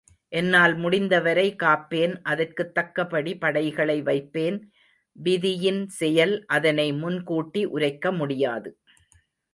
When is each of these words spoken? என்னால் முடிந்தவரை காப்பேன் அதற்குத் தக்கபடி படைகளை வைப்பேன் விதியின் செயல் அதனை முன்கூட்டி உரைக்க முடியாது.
என்னால் 0.31 0.73
முடிந்தவரை 0.75 1.45
காப்பேன் 1.63 2.13
அதற்குத் 2.23 2.73
தக்கபடி 2.73 3.37
படைகளை 3.37 4.01
வைப்பேன் 4.01 4.57
விதியின் 5.15 5.87
செயல் 5.93 6.35
அதனை 6.49 6.93
முன்கூட்டி 6.93 7.63
உரைக்க 7.69 8.11
முடியாது. 8.11 8.71